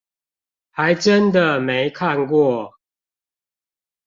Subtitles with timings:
[0.71, 2.73] 還真的沒看過